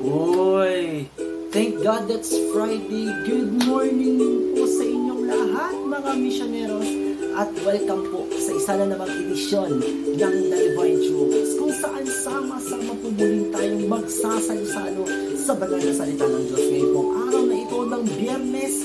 [0.00, 1.04] Uy!
[1.52, 3.12] Thank God that's Friday.
[3.28, 4.16] Good morning
[4.56, 6.88] po sa inyong lahat mga missioneros
[7.36, 9.76] at welcome po sa isa na namang edisyon
[10.16, 15.04] ng The Divine Truths kung saan sama-sama po muli tayong magsasalo-salo
[15.36, 18.76] sa banal na salita ng Diyos ngayong pong araw na ito ng Biyernes,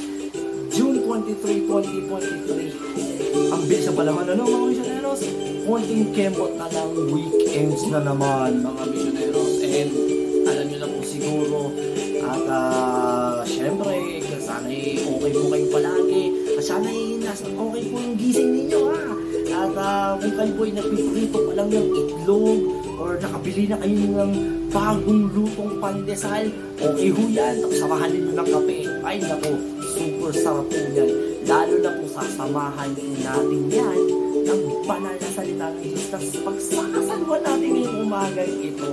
[0.76, 1.64] June 23,
[3.24, 3.56] 2023.
[3.56, 5.22] Ang bilis ng panahon ano mga missioneros?
[5.64, 10.15] Konting kembot na lang weekends na naman mga missioneros and
[15.26, 16.24] okay po kayo palagi.
[16.54, 19.02] At sana'y nasa okay po yung gising ninyo ha?
[19.56, 22.60] At uh, kung kayo po ay nagpiprito pa lang ng itlog
[23.02, 24.32] or nakabili na kayo ng
[24.70, 26.46] bagong lutong pandesal
[26.78, 27.58] okay ho yan.
[27.58, 28.80] Tapos samahan ninyo ng kape.
[29.02, 29.50] Ay nako
[29.98, 31.10] super sarap po yan.
[31.50, 34.00] Lalo na po sasamahan po natin yan
[34.46, 36.06] ng banal na salita ng Diyos.
[36.14, 38.90] Tapos pagsakasalwa natin ngayong umaga ito.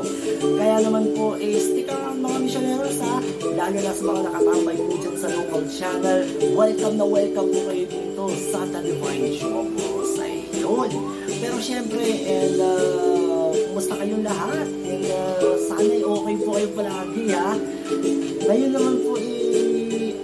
[0.57, 3.21] Kaya naman po eh stick around mga missionaries ha?
[3.53, 6.27] Lalo na sa mga nakatambay po sa local channel.
[6.51, 10.91] Welcome na welcome po kayo dito sa The Divine Show po sa yun
[11.39, 14.67] pero syempre and uh, kumusta kayong lahat?
[14.67, 17.55] And uh, sana okay po kayo palagi ha?
[18.51, 20.19] Ngayon naman po eh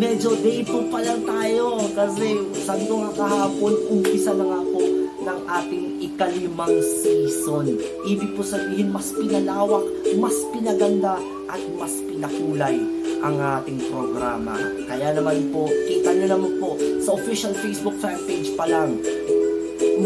[0.00, 4.80] medyo day po pa lang tayo kasi sabi nga kahapon umpisa na nga po
[5.28, 7.76] ng ating ikalimang season.
[8.08, 9.84] Ibig po sabihin mas pinalawak,
[10.16, 11.20] mas pinaganda
[11.52, 14.54] at mas pinakulay ang ating programa.
[14.86, 16.70] Kaya naman po, kita nyo naman po
[17.02, 18.98] sa official Facebook fan page pa lang,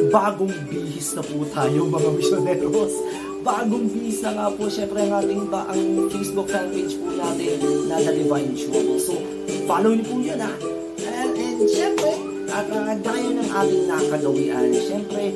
[0.08, 2.94] bagong bihis na po tayo mga missioneros.
[3.42, 7.58] Bagong bihis na nga po, syempre ang ating ba, ang Facebook fan page po natin
[7.90, 8.80] na The Divine Show.
[9.02, 9.18] So,
[9.66, 10.52] follow niyo po yun ha.
[11.02, 12.12] And, and syempre,
[12.52, 15.32] at uh, gaya ng ating nakagawian, syempre,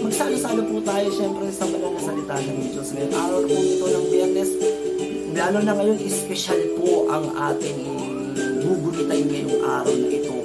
[0.00, 2.88] magsalo-salo po tayo syempre sa banal na salita ng Diyos.
[2.96, 4.50] Ngayon, araw po ito ng Biyernes,
[5.34, 7.80] lalo na ngayon, special po ang ating
[8.60, 10.36] gugunitain ngayong araw na ito.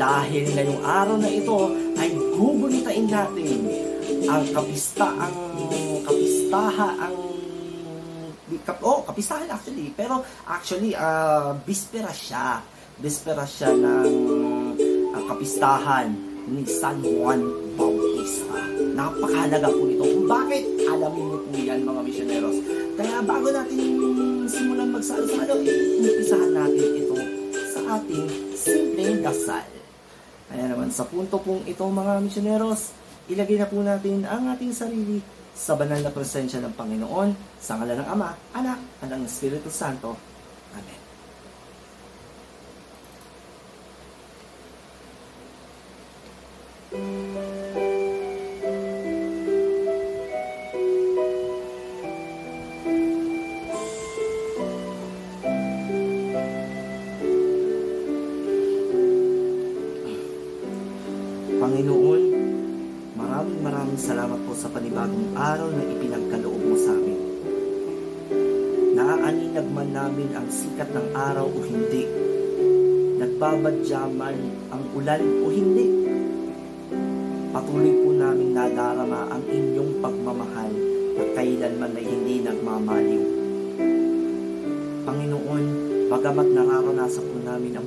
[0.00, 1.58] Dahil ngayong araw na ito
[2.00, 3.58] ay gugunitain natin
[4.28, 5.34] ang kapista, ang
[6.04, 7.14] kapistaha, ang
[8.66, 9.92] kap, oh, kapistahan actually.
[9.94, 12.64] Pero actually, uh, bispera siya.
[13.00, 14.10] Bispera siya ng
[15.16, 16.12] uh, kapistahan
[16.50, 17.40] ni San Juan
[17.78, 18.60] Bautista.
[18.96, 20.04] Napakahalaga po ito.
[20.04, 22.58] Kung bakit, alamin niyo po yan mga missioneros.
[23.00, 23.80] Kaya bago natin
[24.44, 27.16] simulan magsalo-salo, umpisahan natin ito
[27.72, 29.64] sa ating simpleng dasal.
[30.52, 32.92] Kaya naman sa punto pong ito mga misyoneros,
[33.32, 35.24] ilagay na po natin ang ating sarili
[35.56, 40.20] sa banal na presensya ng Panginoon sa ngala ng Ama, Anak, at ng Espiritu Santo.
[40.76, 41.09] Amen.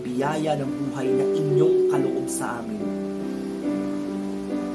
[0.04, 2.84] Biyaya ng buhay na inyong kaloob sa amin,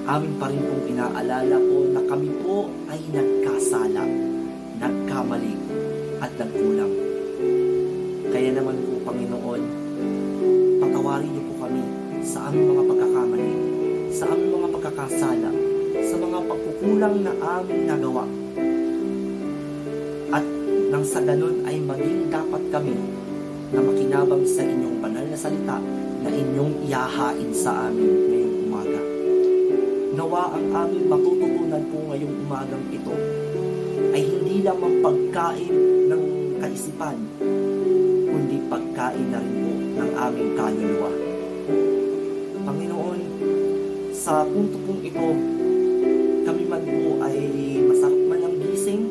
[0.09, 4.09] amin pa rin pong inaalala po na kami po ay nagkasala,
[4.81, 5.55] nagkamali,
[6.25, 6.93] at nagkulang.
[8.33, 9.63] Kaya naman po, Panginoon,
[10.81, 11.85] patawarin niyo po kami
[12.25, 13.53] sa aming mga pagkakamali,
[14.09, 15.51] sa aming mga pagkakasala,
[16.09, 18.25] sa mga pagkukulang na aming nagawa.
[20.33, 20.45] At
[20.89, 23.18] nang sa ganun ay maging dapat kami
[23.69, 25.77] na makinabang sa inyong banal na salita
[26.25, 29.01] na inyong iyahain sa amin ngayong umaga
[30.19, 33.15] nawa ang aming matututunan po ngayong umagang ito
[34.19, 35.75] ay hindi lamang pagkain
[36.11, 36.25] ng
[36.59, 37.19] kaisipan,
[38.27, 41.11] kundi pagkain na rin po ng aming kaluluwa.
[42.67, 43.21] Panginoon,
[44.11, 45.29] sa punto pong ito,
[46.43, 47.39] kami man po ay
[47.87, 49.07] masarap man ang gising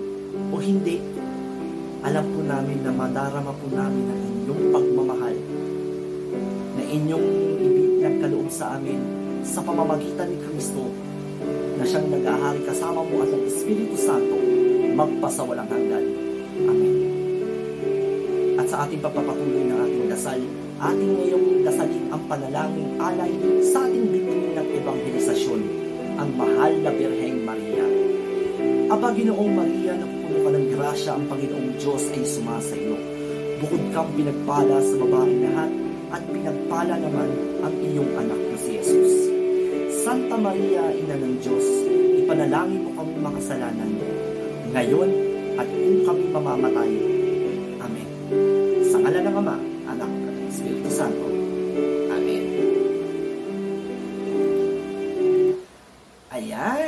[0.51, 0.99] o hindi,
[2.03, 5.35] alam po namin na madarama po namin ang inyong pagmamahal
[6.79, 7.27] na inyong
[7.59, 8.95] ibinagkaloob sa amin
[9.43, 10.87] sa pamamagitan ni Kristo
[11.75, 14.39] na siyang nag-ahari kasama mo at ang Espiritu Santo
[14.95, 16.05] magpasawalang hanggan.
[16.63, 16.95] Amen.
[18.55, 20.39] At sa ating pagpapatuloy ng ating dasal,
[20.79, 23.35] ating ngayong dasalin ang panalangin alay
[23.67, 25.61] sa ating bituin ng evangelisasyon,
[26.23, 27.83] ang mahal na Birheng Maria.
[28.95, 33.16] Aba, Ginoong Maria, na puno ka ng grasya ang Panginoong Diyos ay sumasa iyo.
[33.57, 35.71] Bukod kang pinagpala sa babaeng lahat
[36.13, 37.29] at pinagpala naman
[37.65, 39.13] ang iyong anak na si Jesus.
[40.05, 41.65] Santa Maria, Ina ng Diyos,
[42.21, 43.91] ipanalangin mo kami makasalanan
[44.77, 45.09] ngayon
[45.57, 46.91] at kung kami mamamatay.
[47.81, 48.09] Amen.
[48.93, 49.55] Sa ngala ng Ama,
[49.89, 51.46] Anak, at Espiritu Santo.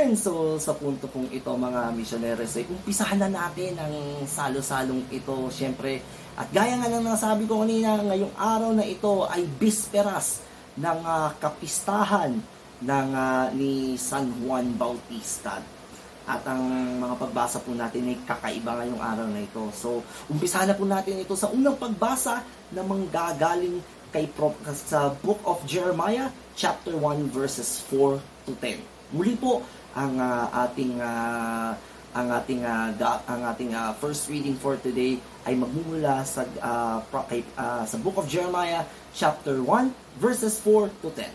[0.10, 3.94] Ayan, so sa punto pong ito mga missionaries, ay umpisahan na natin ang
[4.26, 6.02] salo-salong ito, syempre.
[6.34, 10.42] At gaya nga ng nasabi ko kanina, ngayong araw na ito ay bisperas
[10.82, 12.42] ng ah, kapistahan
[12.82, 15.62] ng ah, ni San Juan Bautista.
[16.26, 16.66] At ang
[17.06, 19.70] mga pagbasa po natin ay kakaiba ngayong araw na ito.
[19.78, 22.42] So, umpisahan na po natin ito sa unang pagbasa
[22.74, 23.78] na manggagaling
[24.10, 24.26] kay
[24.74, 28.18] sa Book of Jeremiah, chapter 1, verses 4
[28.50, 28.98] to 10.
[29.14, 29.62] Muli po
[29.96, 31.74] ang ah, ating ah,
[32.14, 37.02] ang ating ah, ga- ang ating ah, first reading for today ay magmumula sa ah,
[37.06, 41.30] pro- kay, ah, sa Book of Jeremiah chapter 1 verses 4 to 10.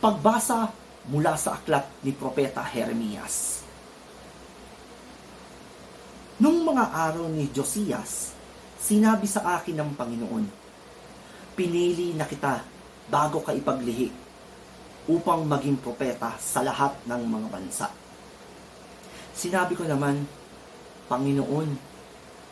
[0.00, 0.72] Pagbasa
[1.10, 3.62] mula sa aklat ni Propeta Jeremias.
[6.40, 8.32] Nung mga araw ni Josias,
[8.80, 10.44] sinabi sa akin ng Panginoon,
[11.50, 12.64] Pinili na kita
[13.12, 14.29] bago ka ipaglihi
[15.08, 17.88] upang maging propeta sa lahat ng mga bansa.
[19.32, 20.28] Sinabi ko naman,
[21.08, 21.68] Panginoon,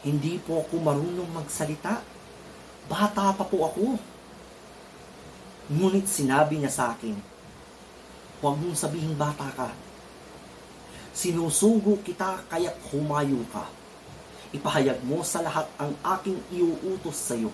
[0.09, 2.01] hindi po ako marunong magsalita.
[2.89, 4.01] Bata pa po ako.
[5.69, 7.13] Ngunit sinabi niya sa akin,
[8.41, 9.69] huwag mong sabihing bata ka.
[11.13, 13.69] Sinusugo kita kaya't humayo ka.
[14.57, 17.53] Ipahayag mo sa lahat ang aking iuutos sa iyo.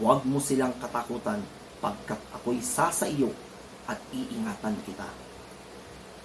[0.00, 1.44] Huwag mo silang katakutan
[1.84, 3.28] pagkat ako'y sasa iyo
[3.86, 5.08] at iingatan kita.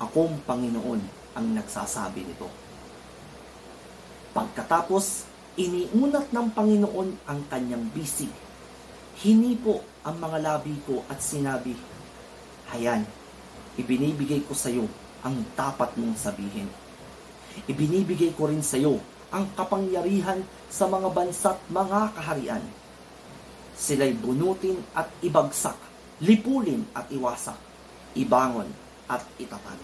[0.02, 1.02] Akong Panginoon
[1.38, 2.50] ang nagsasabi nito.
[4.32, 5.28] Pagkatapos,
[5.60, 8.32] iniunat ng Panginoon ang kanyang bisig.
[9.22, 11.78] Hinipo ang mga labi ko at sinabi,
[12.72, 13.04] Hayan,
[13.76, 14.88] ibinibigay ko sa iyo
[15.22, 16.72] ang dapat mong sabihin.
[17.68, 20.42] Ibinibigay ko rin sa iyo ang kapangyarihan
[20.72, 22.64] sa mga bansa't mga kaharian.
[23.76, 25.76] Sila'y bunutin at ibagsak,
[26.22, 27.58] lipulin at iwasak,
[28.14, 28.70] ibangon
[29.10, 29.82] at itatag.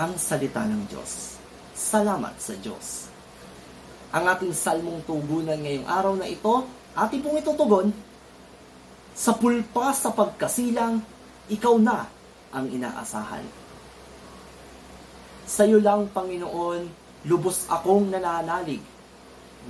[0.00, 1.38] Ang salita ng Diyos.
[1.76, 3.12] Salamat sa Diyos.
[4.10, 7.88] Ang ating salmong tugunan ngayong araw na ito, ating pong itutugon,
[9.14, 10.98] sa pulpa sa pagkasilang,
[11.46, 12.10] ikaw na
[12.50, 13.46] ang inaasahan.
[15.46, 16.88] Sa iyo lang, Panginoon,
[17.28, 18.82] lubos akong nananalig.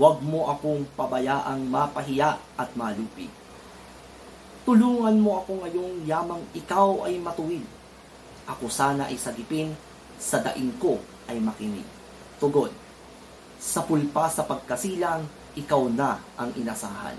[0.01, 3.44] Huwag mo akong pabayaang mapahiya at malupig.
[4.65, 7.61] Tulungan mo ako ngayong yamang ikaw ay matuwid.
[8.49, 9.77] Ako sana ay sagipin,
[10.17, 10.97] sa daing ko
[11.29, 11.85] ay makinig.
[12.41, 12.73] Tugon,
[13.61, 17.13] sa pulpa sa pagkasilang, ikaw na ang inasahan.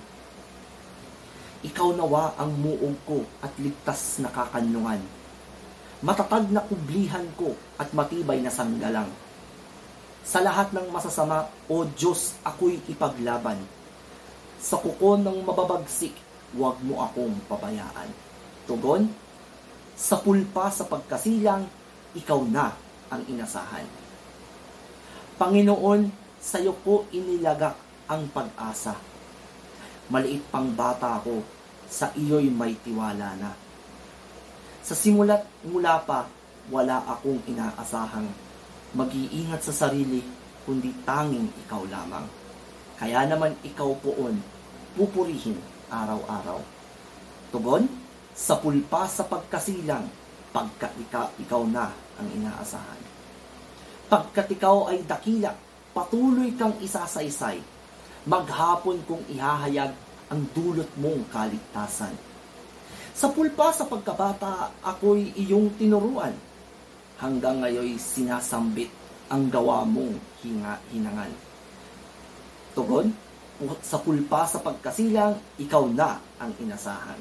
[1.62, 5.06] Ikaw nawa ang muog ko at ligtas na kakanlungan.
[6.02, 9.10] Matatag na kublihan ko at matibay na sanggalang.
[10.26, 13.62] Sa lahat ng masasama, O Diyos, ako'y ipaglaban.
[14.58, 16.25] Sa kuko ng mababagsik,
[16.56, 18.10] huwag mo akong pabayaan.
[18.66, 19.12] Tugon,
[19.96, 21.68] sa pulpa sa pagkasilang,
[22.16, 22.72] ikaw na
[23.12, 23.86] ang inasahan.
[25.36, 26.08] Panginoon,
[26.40, 27.76] sa iyo ko inilagak
[28.08, 28.96] ang pag-asa.
[30.08, 31.44] Maliit pang bata ako,
[31.92, 33.52] sa iyo'y may tiwala na.
[34.86, 36.30] Sa simulat mula pa,
[36.72, 38.30] wala akong inaasahang
[38.96, 40.24] mag-iingat sa sarili,
[40.64, 42.26] kundi tanging ikaw lamang.
[42.96, 44.40] Kaya naman ikaw poon,
[44.96, 46.60] pupurihin araw-araw.
[47.54, 47.86] Tugon,
[48.36, 50.06] sa pulpa sa pagkasilang,
[50.52, 53.02] pagka ikaw, ikaw na ang inaasahan.
[54.06, 55.56] Pagkat ikaw ay dakila,
[55.96, 57.64] patuloy kang isasaysay,
[58.28, 59.96] maghapon kong ihahayag
[60.30, 62.14] ang dulot mong kaligtasan.
[63.16, 66.36] Sa pulpa sa pagkabata, ako'y iyong tinuruan.
[67.16, 68.92] Hanggang ngayon sinasambit
[69.32, 71.32] ang gawa mong hinga, hinangan.
[72.76, 73.08] Tugon,
[73.80, 77.20] sa pulpa sa pagkasilang, ikaw na ang inasahan.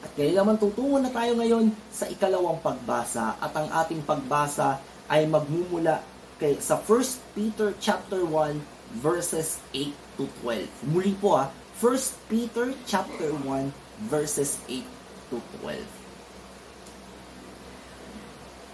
[0.00, 4.80] At ngayon naman tutungo na tayo ngayon sa ikalawang pagbasa at ang ating pagbasa
[5.12, 6.00] ay magmumula
[6.40, 10.66] kay sa 1 Peter chapter 1 verses 8 to 12.
[10.88, 14.82] Muli po ah, 1 Peter chapter 1 verses 8
[15.28, 15.84] to 12.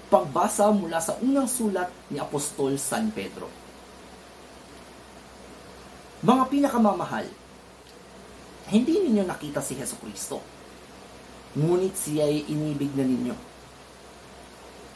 [0.07, 3.66] Pagbasa mula sa unang sulat ni Apostol San Pedro.
[6.27, 7.23] Mga pinakamamahal,
[8.75, 10.43] hindi ninyo nakita si Heso Kristo,
[11.55, 13.37] ngunit siya ay inibig na ninyo.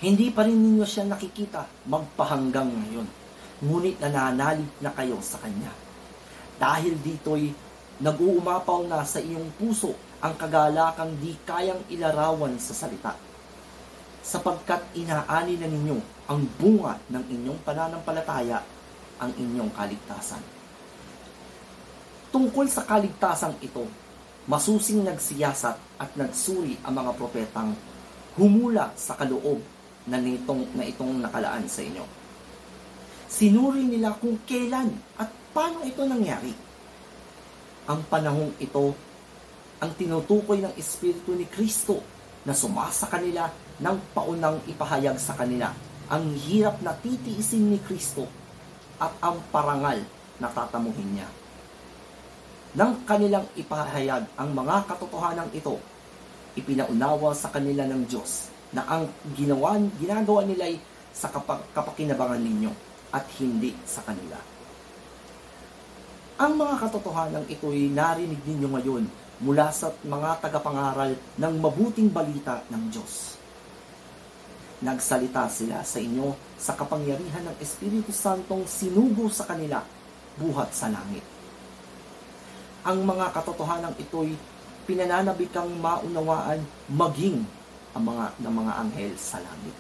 [0.03, 3.07] Hindi pa rin ninyo siya nakikita magpahanggang ngayon.
[3.63, 5.71] Ngunit nananalig na kayo sa Kanya.
[6.59, 7.55] Dahil dito'y
[8.03, 13.15] nag-uumapaw na sa iyong puso ang kagalakang di kayang ilarawan sa salita.
[14.27, 18.67] Sapagkat inaani na ninyo ang bunga ng inyong pananampalataya
[19.23, 20.60] ang inyong kaligtasan.
[22.31, 23.87] Tungkol sa kaligtasang ito,
[24.47, 27.75] masusing nagsiyasat at nagsuri ang mga propetang
[28.39, 29.59] humula sa kaloob
[30.07, 32.07] na, nitong, na itong nakalaan sa inyo.
[33.31, 36.55] Sinuri nila kung kailan at paano ito nangyari.
[37.91, 38.95] Ang panahong ito
[39.81, 41.99] ang tinutukoy ng Espiritu ni Kristo
[42.47, 43.49] na sumasa kanila
[43.81, 45.73] ng paunang ipahayag sa kanila
[46.11, 48.29] ang hirap na titiisin ni Kristo
[49.01, 50.05] at ang parangal
[50.37, 51.40] na tatamuhin niya.
[52.71, 55.75] Nang kanilang ipahayag ang mga katotohanan ito,
[56.55, 60.79] ipinaunawa sa kanila ng Diyos na ang ginawa, ginagawa nila ay
[61.11, 62.71] sa kapak, kapakinabangan ninyo
[63.11, 64.39] at hindi sa kanila.
[66.39, 69.05] Ang mga katotohanan ito ay narinig ninyo ngayon
[69.43, 73.35] mula sa mga tagapangaral ng mabuting balita ng Diyos.
[74.81, 79.83] Nagsalita sila sa inyo sa kapangyarihan ng Espiritu Santong sinugo sa kanila
[80.39, 81.40] buhat sa langit.
[82.81, 84.33] Ang mga katotohanan ito'y
[84.89, 87.45] pinananabikang maunawaan maging
[87.93, 89.77] ang mga ng mga anghel sa langit.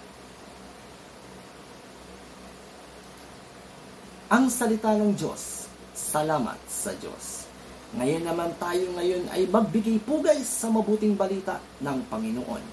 [4.30, 5.66] Ang salita ng Diyos,
[5.96, 7.50] salamat sa Diyos.
[7.98, 12.64] Ngayon naman tayo ngayon ay magbigay pugay sa mabuting balita ng Panginoon.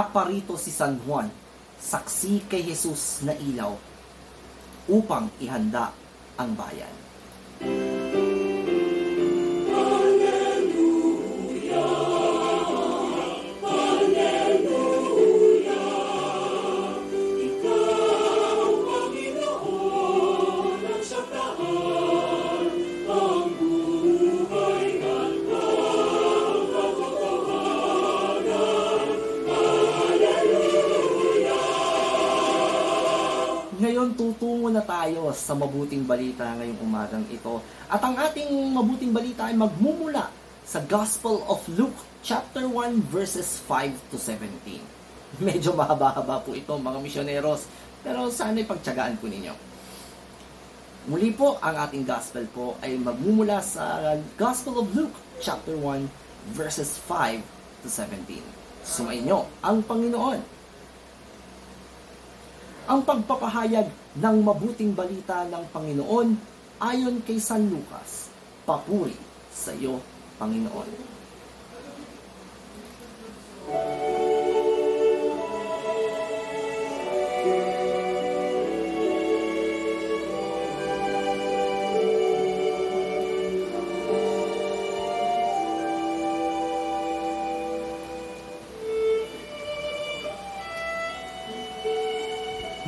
[0.00, 1.28] Naparito si San Juan,
[1.76, 3.76] saksi kay Jesus na ilaw,
[4.88, 5.92] upang ihanda
[6.40, 6.94] ang bayan.
[35.50, 37.58] Sa mabuting balita ngayong umagang ito.
[37.90, 40.30] At ang ating mabuting balita ay magmumula
[40.62, 44.78] sa Gospel of Luke chapter 1 verses 5 to 17.
[45.42, 47.66] Medyo mahaba-haba po ito mga misyoneros,
[48.06, 49.50] pero sana'y pagtsagaan po ninyo.
[51.10, 56.94] Muli po, ang ating gospel po ay magmumula sa Gospel of Luke chapter 1 verses
[57.10, 57.42] 5
[57.82, 58.38] to 17.
[58.86, 60.59] Sumainyo ang Panginoon
[62.88, 66.28] ang pagpapahayag ng mabuting balita ng Panginoon
[66.80, 68.32] ayon kay San Lucas.
[68.64, 69.16] Papuri
[69.52, 70.00] sa iyo,
[70.40, 70.88] Panginoon.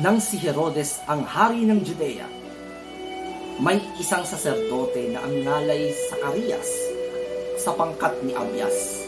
[0.03, 2.27] Nang si Herodes ang hari ng Judea,
[3.63, 6.67] may isang saserdote na ang ngalay Sakarias
[7.55, 9.07] sa pangkat ni Abias.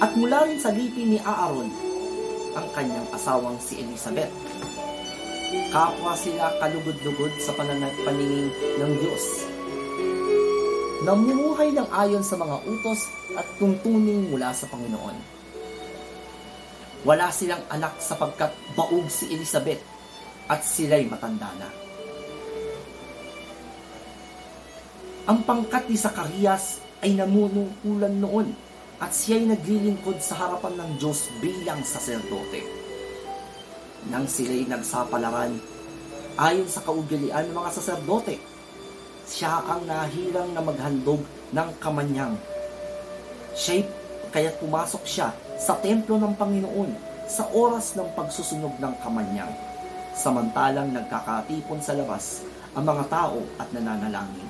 [0.00, 1.68] At mula rin sa lipi ni Aaron,
[2.56, 4.32] ang kanyang asawang si Elizabeth.
[5.68, 8.48] Kapwa sila kalugod-lugod sa pananagpaningin
[8.80, 9.24] ng Diyos.
[11.04, 13.04] Namumuhay ng ayon sa mga utos
[13.36, 15.39] at tungtuning mula sa Panginoon
[17.04, 19.80] wala silang anak sapagkat baog si Elizabeth
[20.50, 21.68] at sila'y matanda na.
[25.30, 28.52] Ang pangkat ni Zacarias ay namunukulan noon
[29.00, 32.60] at siya'y naglilingkod sa harapan ng Diyos bilang saserdote.
[34.12, 35.56] Nang sila'y nagsapalaran,
[36.36, 38.36] ayon sa kaugalian ng mga saserdote,
[39.24, 41.22] siya ang nahirang na maghandog
[41.54, 42.36] ng kamanyang.
[43.56, 43.86] Siya'y
[44.34, 45.30] kaya pumasok siya
[45.60, 46.90] sa templo ng Panginoon
[47.28, 49.52] sa oras ng pagsusunog ng kamanyang.
[50.16, 52.40] Samantalang nagkakatipon sa labas
[52.72, 54.48] ang mga tao at nananalangin.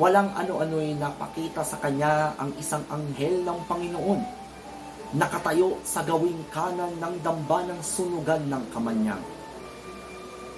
[0.00, 4.20] Walang ano-ano'y napakita sa kanya ang isang anghel ng Panginoon.
[5.20, 9.20] Nakatayo sa gawing kanan ng damba ng sunugan ng kamanyang.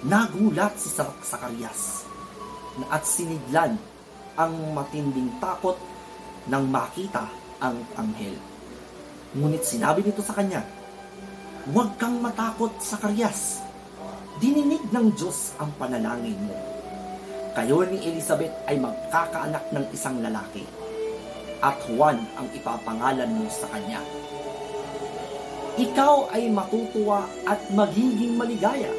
[0.07, 2.07] Nagulat si Sakarias
[2.87, 3.75] at sinidlan
[4.39, 5.75] ang matinding takot
[6.47, 7.27] nang makita
[7.59, 8.33] ang anghel.
[9.31, 10.59] Ngunit sinabi nito sa kanya,
[11.71, 13.63] Huwag kang matakot, Sakarias.
[14.43, 16.57] Dininig ng Diyos ang panalangin mo.
[17.55, 20.67] Kayo ni Elizabeth ay magkakaanak ng isang lalaki.
[21.63, 24.01] At Juan ang ipapangalan mo sa kanya.
[25.79, 28.91] Ikaw ay matutuwa at magiging maligaya.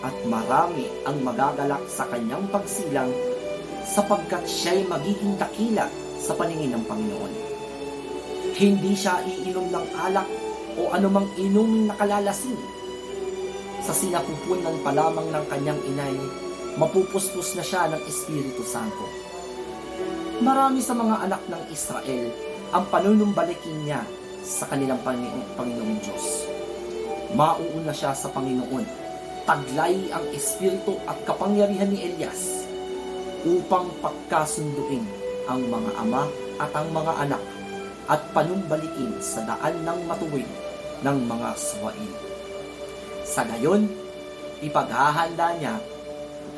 [0.00, 3.12] At marami ang magagalak sa kanyang pagsilang
[3.84, 5.84] sapagkat siya'y magiging dakila
[6.16, 7.49] sa paningin ng Panginoon.
[8.56, 10.28] Hindi siya iinom ng alak
[10.78, 12.58] o anumang inuming nakalalasing.
[13.80, 16.16] Sa sinapupunan pa lamang ng kanyang inay,
[16.76, 19.06] mapupuspos na siya ng Espiritu Santo.
[20.40, 22.24] Marami sa mga anak ng Israel
[22.72, 24.00] ang panunumbalikin niya
[24.40, 26.26] sa kanilang Panginoong, Panginoong Diyos.
[27.36, 28.86] Mauuna siya sa Panginoon.
[29.44, 32.66] Taglay ang Espiritu at kapangyarihan ni Elias
[33.44, 35.04] upang pagkasunduin
[35.48, 36.28] ang mga ama
[36.60, 37.42] at ang mga anak
[38.10, 40.46] at panumbalikin sa daan ng matuwid
[41.06, 42.12] ng mga suwain.
[43.22, 43.86] Sa gayon,
[44.58, 45.78] ipaghahanda niya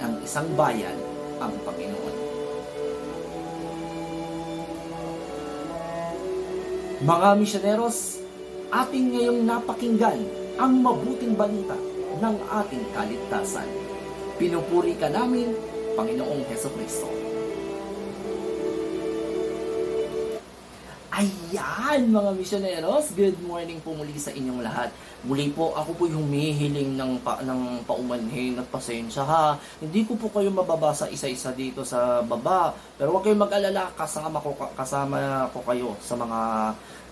[0.00, 0.96] ng isang bayan
[1.36, 2.16] ang Panginoon.
[7.02, 8.22] Mga misyoneros,
[8.72, 10.22] ating ngayong napakinggan
[10.56, 11.76] ang mabuting balita
[12.22, 13.68] ng ating kaligtasan.
[14.40, 15.52] Pinupuri ka namin,
[15.98, 17.21] Panginoong Heso Kristo.
[21.12, 24.88] Ayan mga misyoneros, good morning po muli sa inyong lahat.
[25.28, 29.60] Muli po ako po humihiling ng, pa, ng paumanhin at pasensya ha.
[29.76, 32.72] Hindi ko po kayo mababasa isa-isa dito sa baba.
[32.96, 36.40] Pero huwag kayong mag-alala, kasama ko, kasama ko kayo sa mga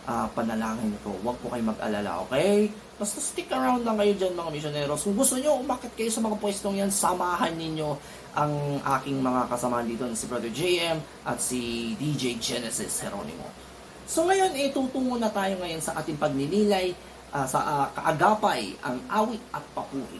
[0.09, 1.12] uh, panalangin ko.
[1.21, 2.73] Huwag po kayong mag-alala, okay?
[2.97, 5.04] Basta stick around lang kayo dyan mga misyoneros.
[5.04, 8.00] Kung gusto nyo, umakit kayo sa mga pwestong yan, samahan ninyo
[8.33, 10.96] ang aking mga kasama dito si Brother JM
[11.29, 13.69] at si DJ Genesis Heronimo.
[14.11, 16.99] So ngayon, eh, tutungo na tayo ngayon sa ating pagninilay
[17.31, 20.18] uh, sa uh, kaagapay, ang awit at papuri.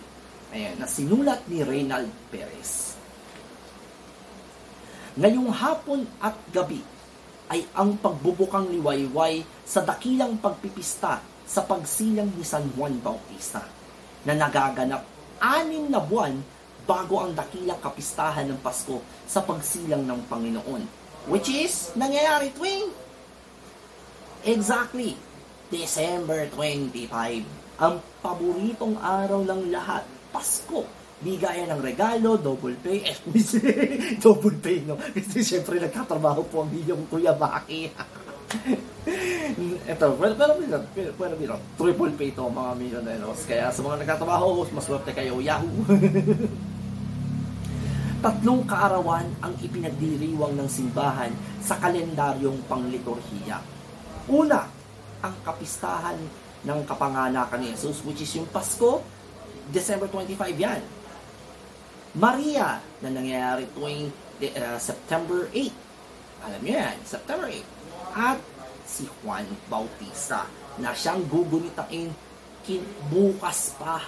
[0.55, 2.95] Ayan, na sinulat ni Reynald Perez.
[5.19, 6.79] Ngayong hapon at gabi
[7.51, 13.67] ay ang pagbubukang liwayway sa dakilang pagpipista sa pagsilang ni San Juan Bautista
[14.23, 15.03] na nagaganap
[15.43, 16.39] anim na buwan
[16.87, 20.83] bago ang dakilang kapistahan ng Pasko sa pagsilang ng Panginoon
[21.27, 22.87] which is nangyayari tuwing
[24.45, 25.17] Exactly.
[25.69, 27.13] December 25.
[27.81, 30.89] Ang paboritong araw ng lahat, Pasko.
[31.21, 33.05] Bigayan ng regalo, double pay.
[33.05, 33.17] Eh,
[34.25, 34.97] double pay, no?
[34.97, 37.93] Kasi syempre nagkatrabaho po ang inyong Kuya Baki.
[39.85, 43.45] Ito, pero, pero, pero, pero, pero, triple pay to mga millionaires.
[43.45, 45.69] Kaya sa mga nagkatrabaho, maswerte kayo, yahoo!
[48.25, 53.80] Tatlong kaarawan ang ipinagdiriwang ng simbahan sa kalendaryong pangliturhiya
[54.29, 54.69] Una,
[55.21, 56.17] ang kapistahan
[56.65, 59.01] ng kapanganakan ni Jesus, which is yung Pasko,
[59.73, 60.83] December 25 yan.
[62.19, 64.11] Maria, na nangyayari tuwing
[64.43, 65.71] uh, September 8.
[66.51, 67.65] Alam niyo yan, September 8.
[68.19, 68.39] At
[68.85, 70.45] si Juan Bautista,
[70.81, 72.11] na siyang gugunitain
[73.11, 73.99] bukas pa.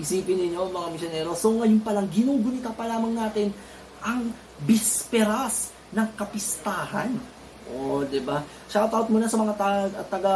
[0.00, 3.52] Isipin niyo mga misyonero, so ngayon pa lang, ginugunita pa lamang natin
[4.00, 4.32] ang
[4.64, 7.12] bisperas ng kapistahan
[7.74, 8.40] oh, 'di ba?
[8.68, 10.34] Shout out muna sa mga ta- taga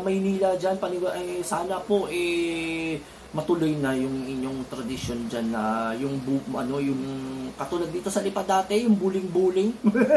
[0.00, 2.96] Maynila diyan, paniwa eh, sana po eh
[3.32, 7.00] matuloy na yung inyong tradition diyan na yung bu- ano yung
[7.56, 9.72] katulad dito sa Lipa dati yung buling-buling.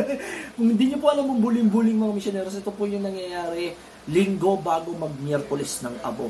[0.59, 3.71] Kung hindi niyo po alam yung buling-buling mga missionaries, ito po yung nangyayari
[4.11, 6.27] linggo bago mag-Miyerkules ng Abo.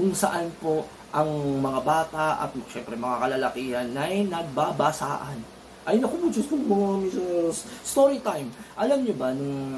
[0.00, 1.28] Kung saan po ang
[1.60, 5.55] mga bata at syempre mga kalalakihan ay nagbabasaan
[5.86, 7.58] ay, naku po, Diyos ko, mga misers.
[7.86, 8.50] Story time.
[8.74, 9.70] Alam niyo ba, nung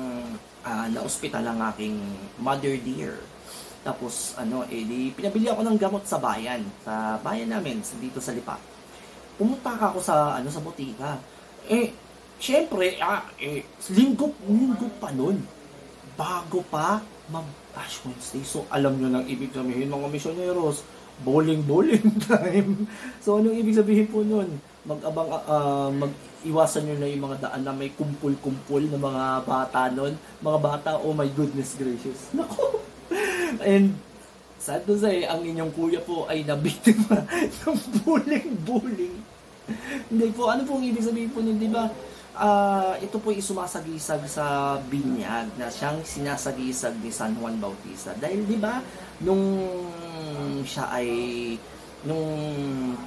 [0.64, 2.00] uh, na-hospital ang aking
[2.40, 3.20] mother dear,
[3.84, 8.56] tapos, ano, eh, pinabili ako ng gamot sa bayan, sa bayan namin, dito sa Lipa.
[9.36, 11.20] Pumunta ka ako sa, ano, sa botika.
[11.68, 11.92] Eh,
[12.40, 15.44] syempre, ah, eh, linggo, linggo pa nun.
[16.18, 17.46] Bago pa mag
[17.78, 18.42] Ash Wednesday.
[18.42, 20.82] So, alam nyo nang ibig sabihin, mga misyoneros,
[21.22, 22.88] bowling-bowling time.
[23.22, 24.58] so, anong ibig sabihin po nun?
[24.88, 30.16] Mag-abang uh, mag-iwasan nyo na yung mga daan na may kumpul-kumpul na mga bata nun.
[30.40, 32.32] Mga bata, oh my goodness gracious.
[32.36, 32.80] Nako!
[33.60, 34.00] And
[34.56, 37.20] sad to say, ang inyong kuya po ay nabiktima
[37.68, 39.16] ng bullying-bullying.
[40.08, 41.92] Hindi po, ano pong ibig sabihin po nun, di ba?
[42.38, 48.16] Uh, ito po ay sumasagisag sa binyag na siyang sinasagisag ni San Juan Bautista.
[48.16, 48.80] Dahil di ba,
[49.20, 49.44] nung
[50.64, 51.08] siya ay
[52.06, 52.30] nung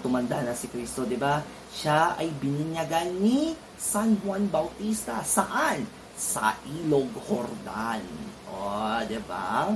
[0.04, 1.40] tumanda na si Kristo, di ba?
[1.72, 5.24] Siya ay bininyagan ni San Juan Bautista.
[5.24, 5.88] Saan?
[6.20, 8.04] Sa Ilog Jordan.
[8.52, 9.72] O, di ba?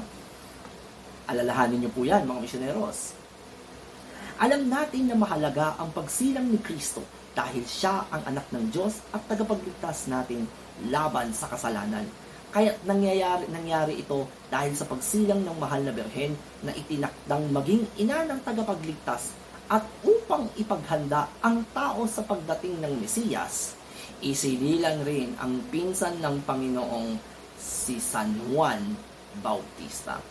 [1.25, 3.15] Alalahanin niyo po yan, mga misyoneros.
[4.35, 6.99] Alam natin na mahalaga ang pagsilang ni Kristo
[7.31, 10.43] dahil siya ang anak ng Diyos at tagapagligtas natin
[10.91, 12.03] laban sa kasalanan.
[12.51, 18.27] Kaya nangyayari, nangyari ito dahil sa pagsilang ng mahal na berhen na itinakdang maging ina
[18.27, 23.73] ng tagapagligtas at upang ipaghanda ang tao sa pagdating ng Mesiyas,
[24.21, 27.17] isinilang rin ang pinsan ng Panginoong
[27.57, 28.93] si San Juan
[29.41, 30.21] Bautista.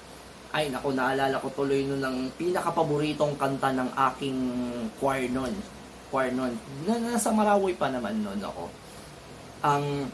[0.55, 4.39] Ay, naku, naalala ko tuloy nun ng pinakapaboritong kanta ng aking
[5.03, 5.51] choir nun.
[6.15, 6.55] Choir nun.
[6.87, 8.71] Na, nasa Marawi pa naman nun ako.
[9.67, 10.07] Ang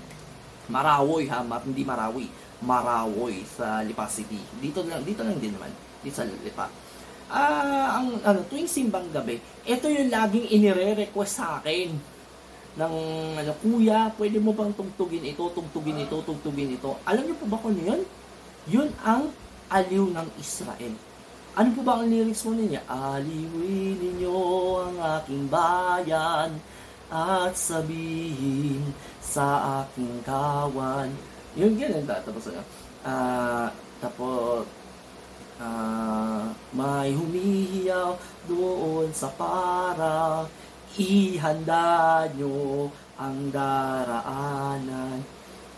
[0.72, 2.24] Marawoy ha, hindi Marawi.
[2.64, 4.40] Marawoy sa Lipa City.
[4.64, 5.68] Dito lang, dito lang din naman.
[6.00, 6.72] Dito sa Lipa.
[7.30, 11.94] Ah, ang ano, tuwing simbang gabi, ito yung laging inire-request sa akin
[12.74, 12.94] ng
[13.38, 16.98] ano, kuya, pwede mo bang tugtugin ito, tugtugin ito, tugtugin ito.
[17.06, 18.02] Alam niyo po ba kung ano yun?
[18.66, 19.30] Yun ang
[19.70, 20.94] aliw ng Israel.
[21.54, 22.82] Ano po ba ang lyrics mo niya?
[22.90, 24.38] Aliwin ninyo
[24.90, 26.58] ang aking bayan
[27.10, 28.90] at sabihin
[29.22, 31.10] sa aking kawan.
[31.54, 32.06] Yun, ganun?
[32.06, 32.62] Tapos, ano,
[33.02, 33.66] uh,
[33.98, 34.66] tapos,
[35.60, 38.16] uh, may humihiyaw
[38.48, 40.48] doon sa para,
[40.96, 42.88] ihanda nyo
[43.20, 45.20] ang daraanan,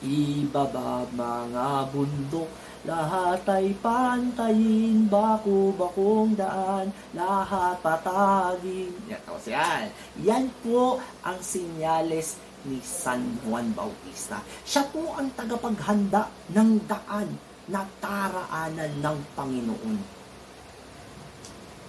[0.03, 2.51] ibaba mga bundok,
[2.83, 8.91] lahat ay pantayin, bako-bakong daan, lahat patagin.
[9.07, 9.87] Yan, tapos yan.
[10.27, 14.43] Yan po ang sinyales ni San Juan Bautista.
[14.67, 19.99] Siya po ang tagapaghanda ng daan na taraanan ng Panginoon.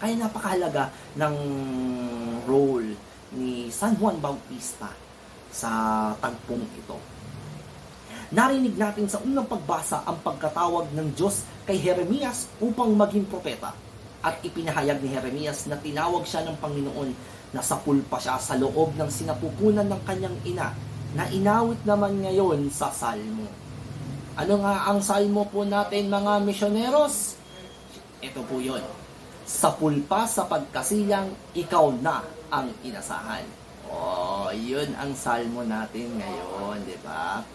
[0.03, 1.35] Kaya napakahalaga ng
[2.43, 2.93] role
[3.33, 4.91] ni San Juan Bautista
[5.49, 5.71] sa
[6.19, 6.97] tagpong ito.
[8.33, 13.71] Narinig natin sa unang pagbasa ang pagkatawag ng Diyos kay Jeremias upang maging propeta.
[14.25, 17.09] At ipinahayag ni Jeremias na tinawag siya ng Panginoon
[17.53, 20.73] na sapul pa siya sa loob ng sinapupunan ng kanyang ina
[21.13, 23.62] na inawit naman ngayon sa salmo.
[24.33, 27.37] Ano nga ang salmo po natin mga misyoneros?
[28.17, 28.81] Ito po yon.
[29.45, 33.45] Sapul pa sa pagkasilang, ikaw na ang inasahan.
[33.85, 37.45] Oh, yun ang salmo natin ngayon, di ba?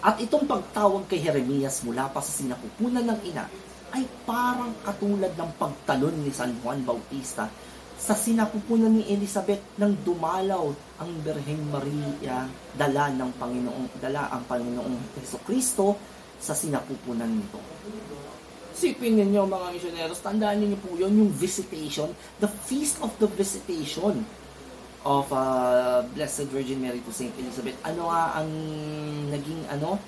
[0.00, 3.44] At itong pagtawag kay Jeremias mula pa sa sinapupunan ng ina
[3.92, 7.52] ay parang katulad ng pagtalon ni San Juan Bautista
[7.98, 10.70] sa sinapupunan ni Elizabeth nang dumalaw
[11.02, 12.46] ang Birheng Maria
[12.78, 15.98] dala ng Panginoong dala ang Panginoong Heso Kristo
[16.38, 17.58] sa sinapupunan nito.
[18.78, 24.22] Sipin ninyo mga misyoneros, tandaan niyo po yun, yung visitation, the feast of the visitation
[25.02, 27.74] of uh, Blessed Virgin Mary to Saint Elizabeth.
[27.82, 28.50] Ano nga ang
[29.34, 29.98] naging ano?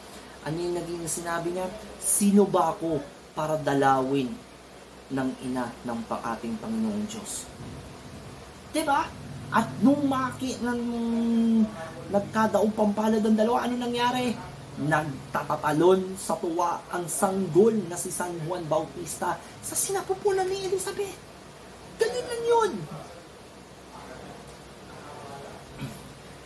[0.47, 1.67] Ano yung naging sinabi niya?
[1.99, 3.03] Sino ba ako
[3.35, 4.31] para dalawin
[5.11, 7.51] ng ina ng ating Panginoong Diyos?
[8.71, 9.03] Diba?
[9.51, 10.79] At nung maki, nang
[12.15, 14.31] nagkadaong pampalad ang dalawa, ano nangyari?
[14.81, 21.19] Nagtatatalon sa tuwa ang sanggol na si San Juan Bautista sa sinapupunan ni Elizabeth.
[21.99, 22.73] Ganun lang yun.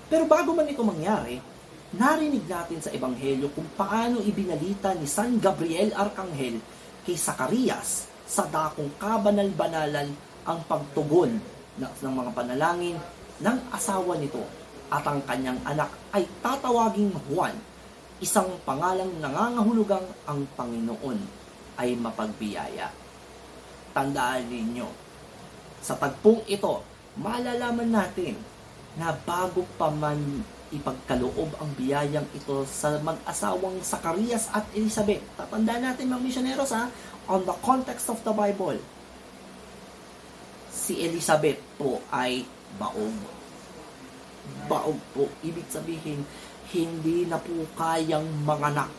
[0.08, 1.38] Pero bago man ito mangyari,
[1.94, 6.58] narinig natin sa Ebanghelyo kung paano ibinalita ni San Gabriel Arcangel
[7.04, 10.08] kay Zacarias sa dakong kabanal-banalan
[10.48, 12.98] ang pagtugon ng mga panalangin
[13.42, 14.42] ng asawa nito
[14.92, 17.54] at ang kanyang anak ay tatawaging Juan,
[18.22, 21.18] isang pangalang nangangahulugang ang Panginoon
[21.80, 22.94] ay mapagbiyaya.
[23.90, 24.86] Tandaan ninyo,
[25.82, 26.82] sa tagpong ito,
[27.18, 28.38] malalaman natin
[28.94, 35.22] na bago pa man ipagkaloob ang biyayang ito sa mag-asawang Zacarias at Elizabeth.
[35.38, 36.90] Tatandaan natin mga misyoneros ha,
[37.30, 38.78] on the context of the Bible,
[40.84, 42.44] si Elizabeth po ay
[42.76, 43.16] baog.
[44.68, 45.24] Baog po.
[45.40, 46.20] Ibig sabihin,
[46.76, 48.92] hindi na po kayang manganak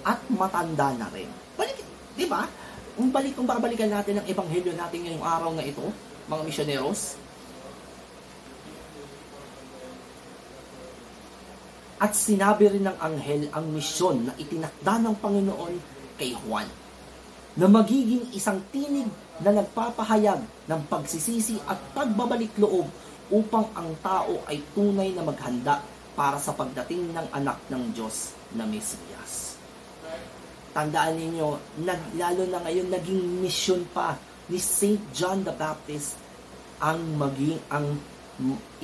[0.00, 1.28] at matanda na rin.
[1.60, 1.84] Balik,
[2.16, 2.48] di ba?
[2.96, 5.84] Kung balik, kung babalikan natin ang ebanghelyo natin ngayong araw na ito,
[6.32, 7.20] mga misyoneros,
[11.96, 15.74] At sinabi rin ng anghel ang misyon na itinakda ng Panginoon
[16.20, 16.68] kay Juan
[17.56, 19.08] na magiging isang tinig
[19.40, 22.88] na nagpapahayag ng pagsisisi at pagbabalik loob
[23.28, 25.82] upang ang tao ay tunay na maghanda
[26.16, 29.60] para sa pagdating ng anak ng Diyos na Mesiyas.
[30.72, 34.16] Tandaan ninyo, nag, lalo na ngayon naging misyon pa
[34.48, 36.16] ni Saint John the Baptist
[36.80, 37.96] ang maging ang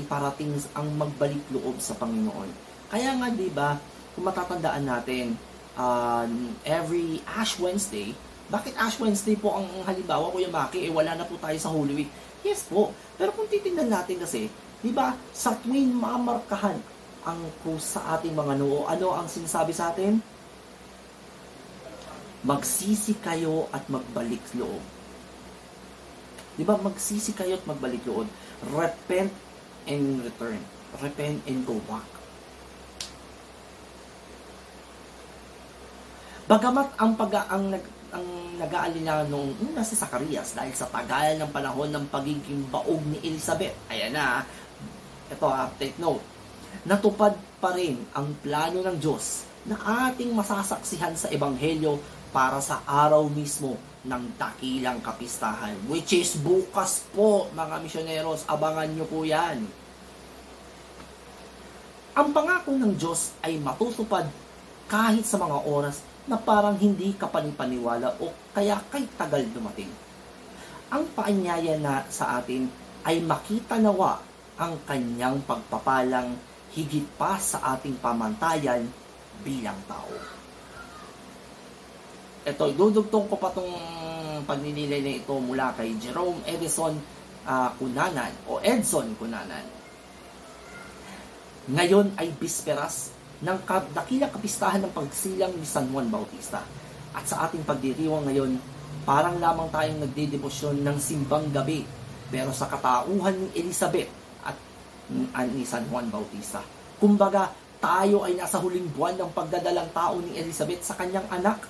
[0.01, 2.49] iparating ang magbalik loob sa Panginoon.
[2.89, 3.77] Kaya nga 'di ba,
[4.17, 5.37] kung matatandaan natin,
[5.77, 8.17] um, every Ash Wednesday,
[8.53, 12.05] bakit Ash Wednesday po ang halimbawa, Kuya Maki, eh wala na po tayo sa Holy
[12.05, 12.13] Week?
[12.45, 12.93] Yes po.
[13.17, 14.53] Pero kung titingnan natin kasi,
[14.85, 16.77] 'di ba, sa tuwing mamarkahan
[17.25, 20.21] ang krus sa ating mga noo, ano ang sinasabi sa atin?
[22.45, 24.85] Magsisi kayo at magbalik loob.
[26.61, 26.77] 'Di ba?
[26.77, 28.29] Magsisi kayo at magbalik loob.
[28.69, 29.33] Repent
[29.89, 30.61] and return.
[31.01, 32.05] Repent and go back.
[36.53, 37.81] Bagamat ang pag ang
[38.13, 38.27] ang
[38.61, 43.73] nag-aalala noong una si Zacarias dahil sa tagal ng panahon ng pagiging baog ni Elizabeth.
[43.89, 44.45] Ayan na.
[45.33, 46.21] Ito ha, take note.
[46.85, 49.81] Natupad pa rin ang plano ng Diyos na
[50.13, 51.97] ating masasaksihan sa Ebanghelyo
[52.33, 55.73] para sa araw mismo ng dakilang kapistahan.
[55.89, 58.45] Which is bukas po, mga misyoneros.
[58.45, 59.65] Abangan nyo po yan.
[62.13, 64.29] Ang pangako ng Diyos ay matutupad
[64.93, 69.89] kahit sa mga oras na parang hindi ka panipaniwala o kaya kay tagal dumating.
[70.93, 72.69] Ang paanyaya na sa atin
[73.09, 74.21] ay makita nawa
[74.61, 76.37] ang kanyang pagpapalang
[76.77, 78.85] higit pa sa ating pamantayan
[79.41, 80.13] bilang tao.
[82.45, 83.73] Ito, dudugtong ko pa itong
[84.45, 86.93] pagninilay na ito mula kay Jerome Edison
[87.49, 89.65] uh, Cunanan o Edson Cunanan.
[91.73, 93.59] Ngayon ay bisperas ng
[93.91, 96.63] dakilang kapistahan ng pagsilang ni San Juan Bautista.
[97.13, 98.55] At sa ating pagdiriwang ngayon,
[99.03, 101.83] parang lamang tayong nagdedebosyon ng simbang gabi
[102.33, 104.09] pero sa katauhan ni Elizabeth
[104.47, 104.57] at
[105.53, 106.63] ni San Juan Bautista.
[106.97, 107.51] Kumbaga,
[107.83, 111.67] tayo ay nasa huling buwan ng pagdadalang tao ni Elizabeth sa kanyang anak.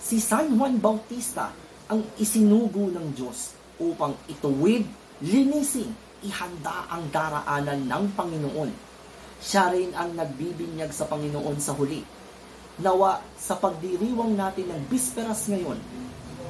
[0.00, 1.52] Si San Juan Bautista
[1.86, 4.88] ang isinugo ng Diyos upang ituwid,
[5.20, 5.92] linisin,
[6.24, 8.93] ihanda ang daraanan ng Panginoon
[9.44, 12.00] siya rin ang nagbibinyag sa Panginoon sa huli.
[12.80, 15.76] Nawa sa pagdiriwang natin ng bisperas ngayon,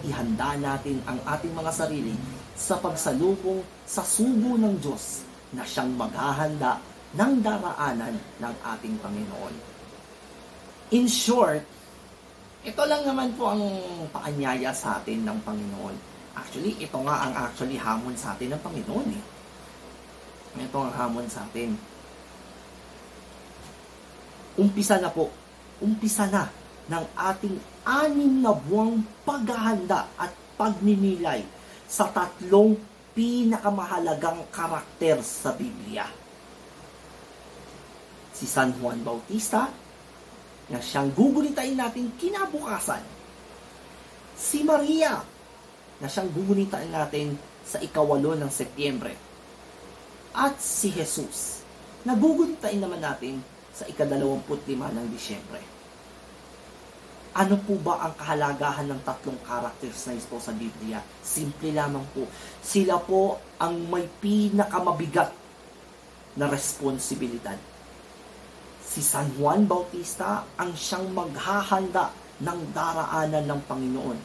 [0.07, 2.15] ihanda natin ang ating mga sarili
[2.55, 6.79] sa pagsalubong sa sugo ng Diyos na siyang maghahanda
[7.19, 9.55] ng daraanan ng ating Panginoon.
[10.95, 11.67] In short,
[12.63, 13.63] ito lang naman po ang
[14.15, 15.97] paanyaya sa atin ng Panginoon.
[16.39, 19.25] Actually, ito nga ang actually hamon sa atin ng Panginoon eh.
[20.63, 21.75] Ito ang hamon sa atin
[24.55, 25.31] umpisa na po,
[25.83, 26.51] umpisa na
[26.91, 31.43] ng ating anim na buwang paghahanda at pagninilay
[31.89, 32.79] sa tatlong
[33.15, 36.07] pinakamahalagang karakter sa Biblia.
[38.35, 39.71] Si San Juan Bautista,
[40.65, 43.05] na siyang gugunitain natin kinabukasan.
[44.35, 45.21] Si Maria,
[46.01, 49.15] na siyang gugunitain natin sa ikawalo ng Setyembre.
[50.35, 51.63] At si Jesus,
[52.03, 53.39] na gugunitain naman natin
[53.75, 55.63] sa ikadalawamput lima ng Disyembre.
[57.35, 61.03] Ano po ba ang kahalagahan ng tatlong characters na ito sa Biblia?
[61.19, 62.31] Simple lamang po.
[62.63, 65.35] Sila po ang may pinakamabigat
[66.39, 67.59] na responsibilidad.
[68.79, 74.19] Si San Juan Bautista ang siyang maghahanda ng daraanan ng Panginoon.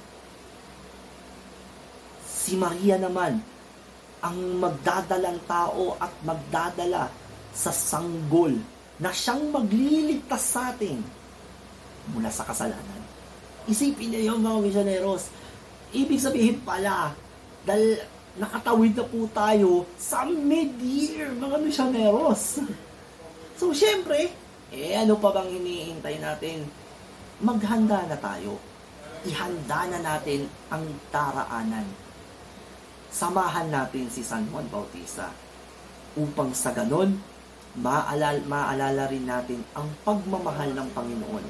[2.30, 3.42] Si Maria naman
[4.22, 7.10] ang magdadalang tao at magdadala
[7.50, 8.54] sa sanggol
[9.00, 11.00] na siyang magliligtas sa atin
[12.12, 13.02] mula sa kasalanan.
[13.66, 15.32] Isipin niyo yung mga misyoneros.
[15.96, 17.16] Ibig sabihin pala,
[17.64, 18.02] dahil
[18.36, 22.64] nakatawid na po tayo sa mid-year, mga misyoneros.
[23.60, 24.32] So, syempre,
[24.70, 26.68] eh, ano pa bang hinihintay natin?
[27.42, 28.60] Maghanda na tayo.
[29.28, 31.88] Ihanda na natin ang daraanan.
[33.10, 35.34] Samahan natin si San Juan Bautista
[36.16, 37.18] upang sa ganon,
[37.78, 41.46] maalala, maalala rin natin ang pagmamahal ng Panginoon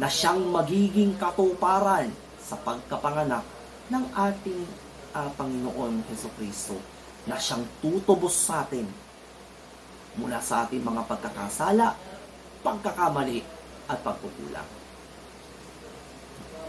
[0.00, 2.08] na siyang magiging katuparan
[2.40, 3.44] sa pagkapanganak
[3.92, 4.62] ng ating
[5.12, 6.76] uh, Panginoon Heso Kristo
[7.28, 8.86] na siyang tutubos sa atin
[10.16, 11.92] mula sa ating mga pagkakasala,
[12.64, 13.44] pagkakamali
[13.88, 14.68] at pagkukulang.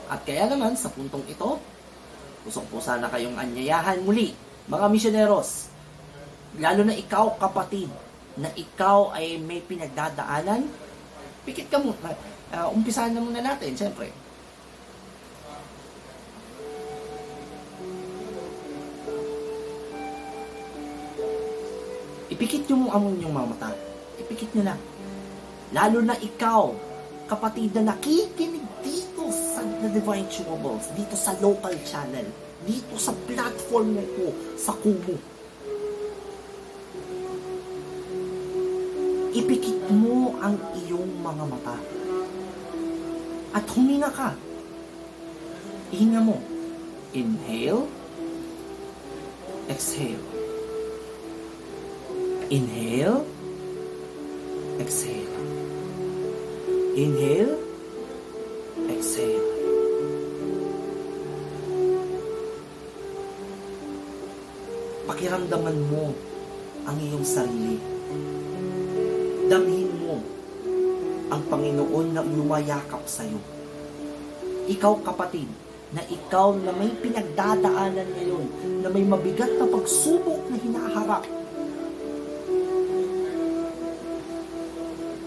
[0.07, 1.59] At kaya naman sa puntong ito,
[2.47, 4.31] gusto po sana kayong anyayahan muli,
[4.67, 5.71] mga misyoneros,
[6.59, 7.91] lalo na ikaw kapatid
[8.37, 10.69] na ikaw ay may pinagdadaanan,
[11.45, 12.13] pikit ka muna.
[12.47, 14.13] Uh, umpisahan na muna natin, siyempre.
[22.31, 23.69] Ipikit nyo mo ang inyong mga mata.
[24.21, 24.81] Ipikit nyo lang.
[25.73, 26.71] Lalo na ikaw,
[27.27, 32.29] kapatid na nakikinig dito sa The Divine Tunables, dito sa local channel.
[32.67, 34.27] dito sa platform na ito,
[34.59, 35.36] sa Kumu.
[39.37, 41.77] Ipikit mo ang iyong mga mata.
[43.53, 44.33] At huminga ka.
[45.93, 46.41] Ihinga mo.
[47.13, 47.85] Inhale.
[49.69, 50.25] Exhale.
[52.49, 53.21] Inhale.
[54.81, 55.33] Exhale.
[56.97, 57.61] Inhale.
[58.89, 59.45] Exhale.
[65.05, 66.09] Pakiramdaman mo
[66.89, 67.77] ang iyong sarili.
[69.47, 70.19] Damhin mo
[71.31, 73.39] ang Panginoon na lumayakap sa iyo.
[74.67, 75.47] Ikaw kapatid,
[75.95, 78.45] na ikaw na may pinagdadaanan ngayon,
[78.83, 81.23] na may mabigat na pagsubok na hinaharap.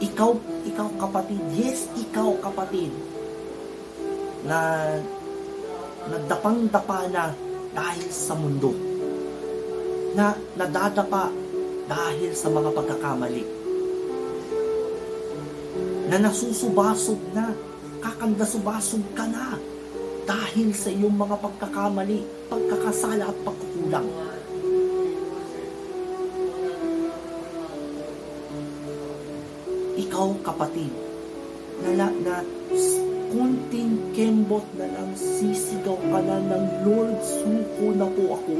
[0.00, 0.30] Ikaw,
[0.68, 2.92] ikaw kapatid, yes, ikaw kapatid,
[4.44, 4.60] na
[6.08, 7.32] nadapang-dapa na
[7.72, 8.72] dahil sa mundo.
[10.12, 11.32] Na nadadapa
[11.88, 13.59] dahil sa mga pagkakamali.
[16.10, 17.54] Na nasusubasog na,
[18.02, 19.54] kakandasubasog ka na
[20.26, 24.10] dahil sa iyong mga pagkakamali, pagkakasala at pagkukulang.
[30.02, 30.90] Ikaw kapatid,
[31.86, 32.34] na, na, na
[33.30, 38.54] kunting kembot na lang sisigaw ka na ng Lord, suko na po ako.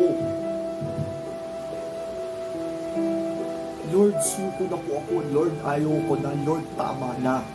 [4.10, 5.14] Lord, suko na po ako.
[5.30, 6.34] Lord, ayoko na.
[6.42, 7.46] Lord, tama na.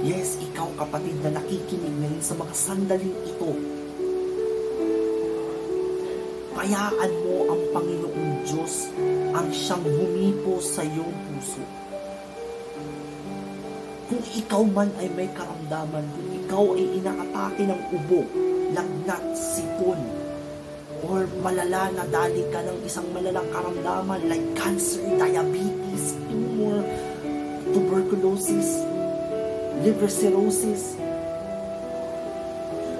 [0.00, 3.52] Yes, ikaw kapatid na nakikinig ngayon sa mga sandaling ito.
[6.56, 8.88] Payaan mo ang Panginoong Diyos
[9.36, 11.60] ang siyang humipo sa iyong puso.
[14.08, 18.24] Kung ikaw man ay may karamdaman, kung ikaw ay inaatake ng ubo,
[18.72, 20.00] lagnat, sipon,
[21.06, 26.82] or malala na dali ka ng isang malalang karamdaman like cancer, diabetes, tumor,
[27.70, 28.82] tuberculosis,
[29.86, 30.98] liver cirrhosis.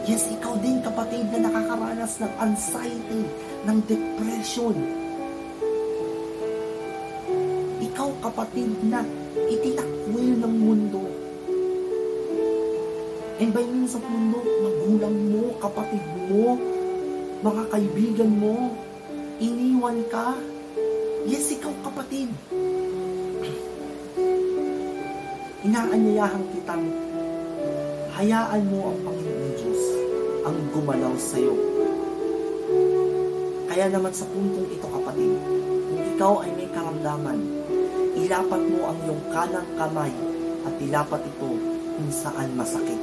[0.07, 3.23] Yes, ikaw din kapatid na nakakaranas ng anxiety,
[3.67, 4.77] ng depression.
[7.83, 9.03] Ikaw kapatid na
[9.51, 11.03] itinakwil ng mundo.
[13.43, 16.76] And by means of mundo, magulang mo, kapatid mo,
[17.45, 18.73] mga kaibigan mo,
[19.37, 20.33] iniwan ka.
[21.27, 22.31] Yes, ikaw kapatid.
[25.67, 26.87] Inaanyayahan kitang
[28.15, 29.83] hayaan mo ang Panginoon Diyos
[30.47, 31.59] ang gumalaw sa iyo.
[33.67, 35.37] Kaya naman sa puntong ito kapatid,
[35.91, 37.41] kung ikaw ay may karamdaman,
[38.17, 40.15] ilapat mo ang iyong kanang kamay
[40.65, 41.51] at ilapat ito
[41.99, 43.01] kung saan masakit.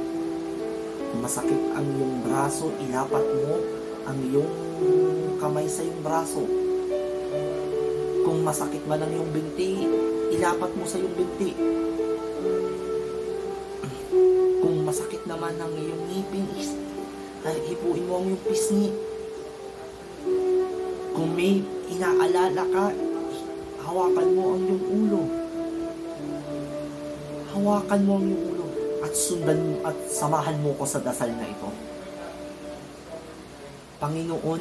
[1.12, 4.52] Kung masakit ang iyong braso, ilapat mo ang iyong
[5.40, 6.44] kamay sa iyong braso.
[8.24, 9.84] Kung masakit man ang iyong binti,
[10.32, 11.50] ilapat mo sa iyong binti.
[14.60, 16.44] Kung masakit naman ang iyong ngipin,
[17.44, 18.88] ay hipuin mo ang iyong pisngi.
[21.14, 22.86] Kung may inaalala ka,
[23.84, 25.22] hawakan mo ang iyong ulo.
[27.56, 28.66] Hawakan mo ang iyong ulo
[29.04, 31.93] at sundan at samahan mo ko sa dasal na ito.
[34.04, 34.60] Panginoon,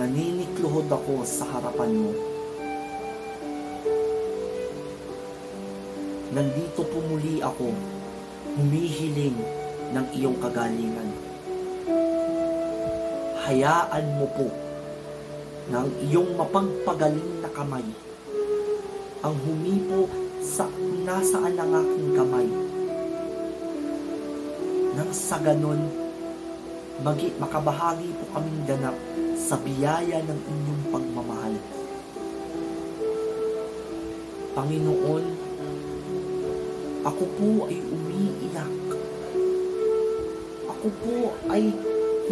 [0.00, 2.08] naninikluhod ako sa harapan mo.
[6.32, 7.68] Nandito pumuli ako,
[8.56, 9.36] humihiling
[9.92, 11.12] ng iyong kagalingan.
[13.44, 14.48] Hayaan mo po
[15.68, 17.84] ng iyong mapagpagaling na kamay
[19.20, 20.08] ang humipo
[20.40, 20.64] sa
[21.04, 22.48] nasaan ang aking kamay.
[24.96, 26.05] Nang sa ganon,
[27.04, 28.96] magi, makabahagi po kaming ganap
[29.36, 31.54] sa biyaya ng inyong pagmamahal.
[34.56, 35.24] Panginoon,
[37.04, 38.76] ako po ay umiiyak.
[40.72, 41.16] Ako po
[41.52, 41.76] ay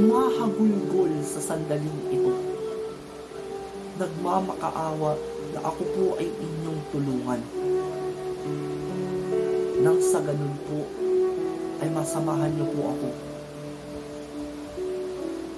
[0.01, 2.33] humahagulgol sa sandaling ito.
[4.01, 5.13] Nagmamakaawa
[5.55, 7.41] na ako po ay inyong tulungan.
[9.85, 10.89] Nang sa ganun po,
[11.85, 13.34] ay masamahan niyo po ako.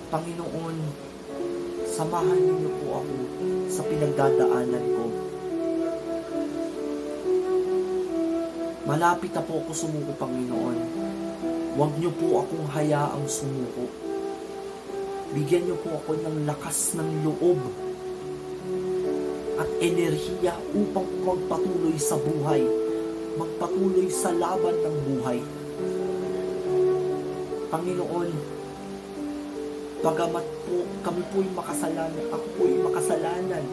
[0.07, 0.77] Panginoon,
[1.83, 3.15] samahan niyo po ako
[3.67, 5.05] sa pinagdadaanan ko.
[8.87, 10.79] Malapit na po ako sumuko, Panginoon.
[11.75, 13.91] Huwag niyo po akong hayaang sumuko.
[15.35, 17.59] Bigyan niyo po ako ng lakas ng loob
[19.59, 22.63] at enerhiya upang magpatuloy sa buhay,
[23.35, 25.43] magpatuloy sa laban ng buhay.
[27.75, 28.56] Panginoon,
[30.05, 33.65] bagamat po kami po'y makasalanan, ako po'y makasalanan,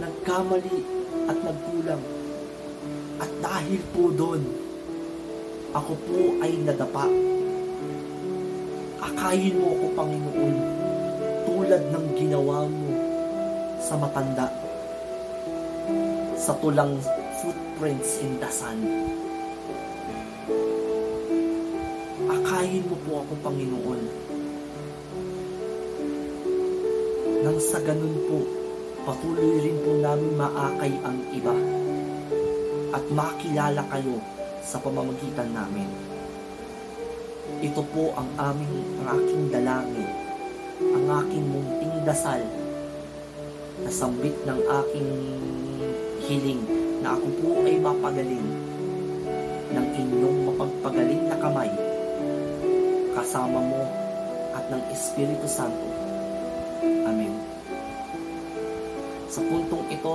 [0.00, 0.78] nagkamali
[1.28, 2.04] at nagkulang.
[3.20, 4.42] At dahil po doon,
[5.74, 7.06] ako po ay nadapa.
[9.04, 10.56] Akayin mo ako, Panginoon,
[11.44, 12.90] tulad ng ginawa mo
[13.78, 14.48] sa matanda,
[16.40, 16.96] sa tulang
[17.40, 19.13] footprints in the sun.
[22.64, 24.00] Akayin mo po ako, Panginoon,
[27.44, 28.40] nang sa ganun po,
[29.04, 31.52] patuloy rin po namin maakay ang iba
[32.96, 34.16] at makilala kayo
[34.64, 35.92] sa pamamagitan namin.
[37.60, 40.10] Ito po ang aming, ang aking dalangin,
[40.80, 42.40] ang aking munting dasal
[43.84, 45.08] na sambit ng aking
[46.24, 46.64] hiling
[47.04, 48.48] na ako po ay mapagaling
[49.68, 51.93] ng inyong mapagpagaling na kamay
[53.14, 53.82] kasama mo
[54.54, 55.86] at ng Espiritu Santo.
[57.06, 57.34] Amen.
[59.30, 60.14] Sa puntong ito,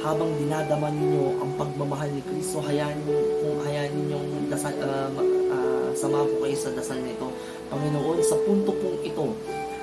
[0.00, 5.12] habang dinadama ninyo ang pagmamahal ni Kristo, hayaan kung hayaan ninyong dasal, uh,
[5.52, 7.28] uh, sama po kayo sa dasal nito.
[7.68, 9.36] Panginoon, sa punto pong ito,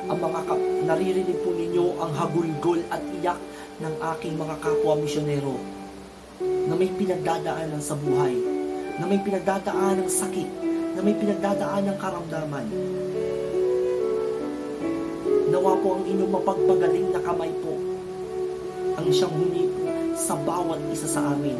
[0.09, 3.37] ang mga kap- naririnig po ninyo ang hagulgol at iyak
[3.77, 5.53] ng aking mga kapwa misyonero
[6.41, 8.33] na may pinagdadaanan sa buhay,
[8.97, 10.66] na may pinagdadaan ng sakit,
[10.97, 12.65] na may pinagdadaan ng karamdaman.
[15.53, 17.77] Nawa po ang inyong mapagpagaling na kamay po
[18.97, 19.85] ang siyang huni po
[20.17, 21.53] sa bawat isa sa amin.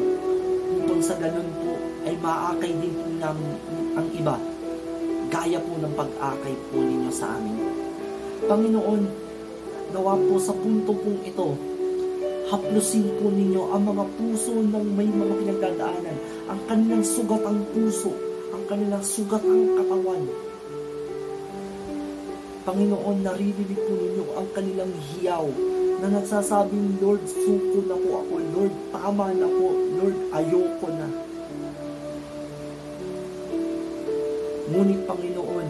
[0.81, 1.77] Upang sa ganun po
[2.09, 3.53] ay maakay din po namin
[3.93, 4.35] ang iba
[5.27, 7.59] gaya po ng pag-akay po ninyo sa amin.
[8.47, 9.01] Panginoon,
[9.91, 11.51] nawa po sa punto pong ito,
[12.47, 16.17] haplusin po ninyo ang mga puso ng may mga pinagdadaanan,
[16.47, 18.15] ang kanilang sugat ang puso,
[18.53, 20.23] ang kanilang sugat ang katawan.
[22.67, 25.47] Panginoon, naririnig po ninyo ang kanilang hiyaw
[26.03, 28.33] na nagsasabing, Lord, suko na po ako.
[28.53, 29.67] Lord, tama na po.
[29.97, 31.07] Lord, ayoko na.
[34.67, 35.67] Ngunit, Panginoon,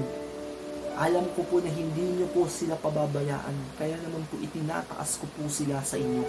[0.97, 3.77] alam ko po na hindi niyo po sila pababayaan.
[3.77, 6.25] Kaya naman po itinataas ko po sila sa inyo.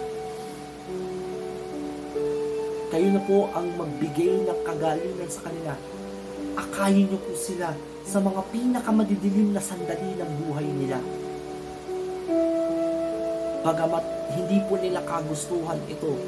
[2.93, 5.73] Kayo na po ang magbigay ng kagalingan sa kanila.
[6.59, 7.71] Akayin niyo po sila
[8.03, 10.99] sa mga pinakamadidilim na sandali ng buhay nila.
[13.63, 14.03] Bagamat
[14.35, 16.19] hindi po nila kagustuhan ito,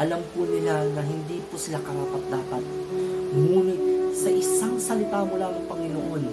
[0.00, 2.64] alam po nila na hindi po sila karapat dapat.
[3.36, 3.80] Ngunit
[4.16, 6.24] sa isang salita mula ng Panginoon,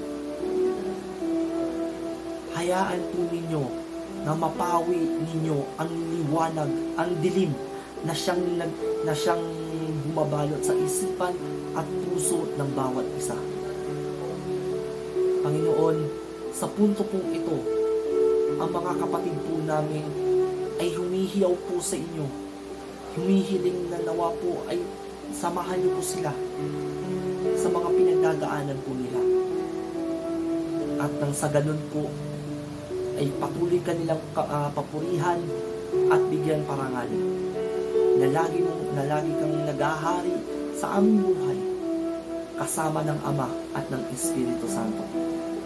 [2.56, 3.64] hayaan po ninyo
[4.24, 7.52] na mapawi ninyo ang liwanag, ang dilim
[8.08, 8.40] na siyang,
[9.04, 9.44] na siyang
[10.08, 13.40] bumabalot sa isipan at puso ng bawat isa.
[15.40, 15.98] Panginoon,
[16.52, 17.56] sa punto pong ito,
[18.60, 20.04] ang mga kapatid po namin
[20.76, 22.28] ay humihiyaw po sa inyo.
[23.16, 24.84] Humihiling na nawa po ay
[25.32, 26.36] samahan niyo po sila
[27.56, 29.22] sa mga pinagdadaanan po nila.
[31.00, 32.12] At nang sa ganun po,
[33.16, 35.40] ay patuloy ka nilang uh, papurihan
[36.12, 37.08] at bigyan parangal
[38.20, 40.36] na lagi, mong, na lagi kang nagahari
[40.76, 41.69] sa aming buhay
[42.60, 45.00] kasama ng Ama at ng Espiritu Santo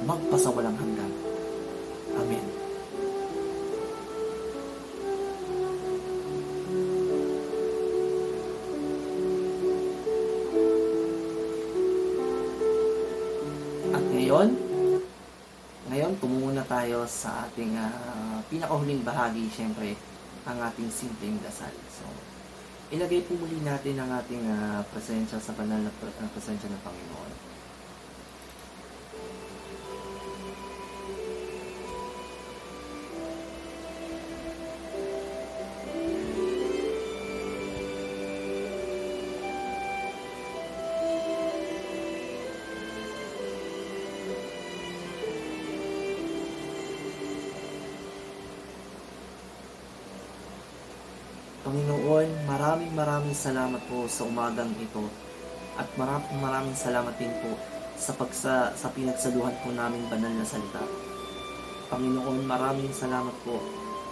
[0.06, 1.12] magpasawalang hanggan.
[2.14, 2.46] Amen.
[13.90, 14.48] At ngayon,
[15.90, 19.98] ngayon tumungo tayo sa ating uh, pinakahuling bahagi, syempre,
[20.46, 21.74] ang ating simpleng dasal.
[21.90, 22.06] So,
[22.94, 26.82] ilagay po muli natin ang ating uh, presensya sa banal na uh, presensya ng.
[26.86, 27.23] Panginoon,
[53.34, 55.10] maraming salamat po sa umagang ito
[55.74, 57.58] at maraming maraming salamat din po
[57.98, 60.86] sa pagsa sa pinagsaluhan po namin banal na salita.
[61.90, 63.58] Panginoon, maraming salamat po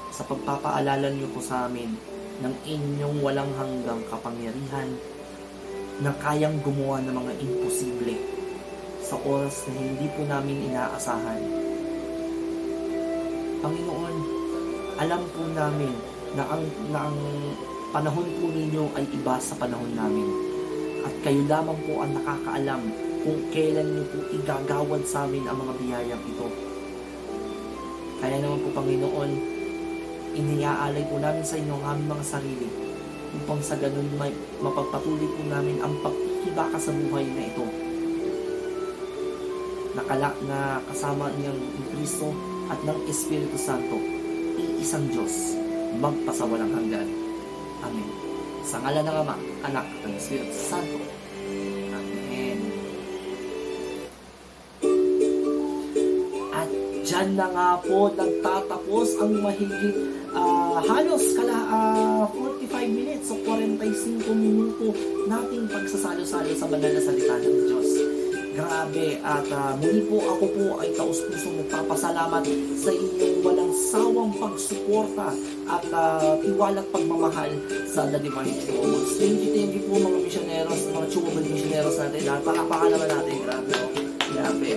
[0.10, 1.94] sa pagpapaalala niyo po sa amin
[2.42, 4.90] ng inyong walang hanggang kapangyarihan
[6.02, 8.18] na kayang gumawa ng mga imposible
[9.06, 11.42] sa oras na hindi po namin inaasahan.
[13.62, 14.16] Panginoon,
[14.98, 15.94] alam po namin
[16.34, 17.18] na ang, na ang
[17.92, 20.28] panahon po ninyo ay iba sa panahon namin.
[21.04, 22.82] At kayo lamang po ang nakakaalam
[23.22, 26.48] kung kailan niyo po igagawad sa amin ang mga biyayang ito.
[28.24, 29.32] Kaya naman po Panginoon,
[30.40, 32.70] iniaalay po namin sa inyo ang aming mga sarili
[33.32, 34.32] upang sa ganun may
[34.64, 37.66] mapagpatuloy po namin ang pagkikibaka sa buhay na ito.
[39.92, 42.32] Nakala na kasama niyang ni Kristo
[42.72, 44.00] at ng Espiritu Santo,
[44.56, 45.60] iisang Diyos,
[46.00, 47.21] magpasawalang hanggan.
[48.72, 49.36] Sa ngala ng Ama,
[49.68, 51.04] Anak, ng Espiritu Santo.
[51.92, 52.60] Amen.
[56.56, 56.72] At
[57.04, 64.40] dyan na nga po nagtatapos ang mahigit ah, halos kala ah, 45 minutes o 45
[64.40, 64.96] minuto
[65.28, 67.90] nating pagsasalo-salo sa banal na salita ng Diyos.
[68.56, 72.48] Grabe at ah, muli po ako po ay taus-pusong nagpapasalamat
[72.80, 73.61] sa inyong walang
[73.92, 75.36] sawang pagsuporta
[75.68, 77.52] at uh, tiwala at pagmamahal
[77.92, 79.04] sa The Divine Chewable.
[79.20, 82.24] Thank you, thank you po mga missioneros, mga chewable missioneros natin.
[82.32, 83.74] At palakpakan naman natin, grabe.
[83.76, 83.92] Oh.
[84.32, 84.70] Grabe.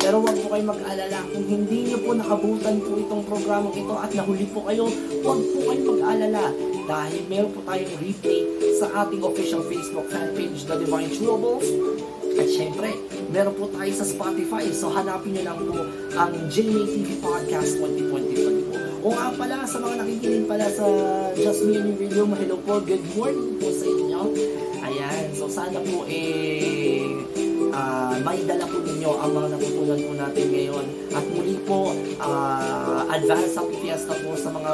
[0.00, 1.18] Pero huwag po kayo mag-alala.
[1.28, 4.88] Kung hindi niyo po nakabutan po itong programang ito at nahuli po kayo,
[5.20, 6.44] huwag po kayo mag-alala.
[6.88, 8.40] Dahil meron po tayong replay
[8.80, 11.68] sa ating official Facebook fanpage, The Divine Chewables.
[12.32, 12.96] At syempre,
[13.32, 14.68] meron po tayo sa Spotify.
[14.76, 15.88] So hanapin niyo lang po
[16.20, 18.76] ang JMA TV Podcast 2020 po.
[19.02, 20.84] O nga pala, sa mga nakikinig pala sa
[21.34, 24.20] Just Me and Radio, hello po, good morning po sa inyo.
[24.84, 27.08] Ayan, so sana po eh
[27.72, 30.86] ah, may dala po ninyo ang mga natutunan po natin ngayon.
[31.16, 34.72] At muli po, ah, advance happy fiesta po sa mga